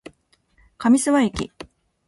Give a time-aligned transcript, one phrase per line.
[0.79, 1.51] 上諏訪駅